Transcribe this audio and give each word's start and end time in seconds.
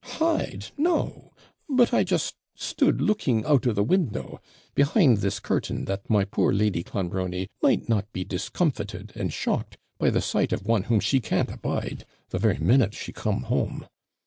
]Hide! 0.03 0.71
no; 0.79 1.31
but 1.69 1.93
I 1.93 2.03
just 2.03 2.33
stood 2.55 3.01
looking 3.01 3.45
out 3.45 3.67
of 3.67 3.75
the 3.75 3.83
window, 3.83 4.41
behind 4.73 5.17
this 5.19 5.39
curtain, 5.39 5.85
that 5.85 6.09
my 6.09 6.25
poor 6.25 6.51
Lady 6.51 6.81
Clonbrony 6.83 7.49
might 7.61 7.87
not 7.87 8.11
be 8.11 8.23
discomfited 8.23 9.11
and 9.13 9.31
shocked 9.31 9.77
by 9.99 10.09
the 10.09 10.19
sight 10.19 10.51
of 10.53 10.65
one 10.65 10.85
whom 10.85 11.01
she 11.01 11.19
can't 11.19 11.51
abide, 11.51 12.03
the 12.29 12.39
very 12.39 12.57
minute 12.57 12.95
she 12.95 13.13
come 13.13 13.43
home. 13.43 13.85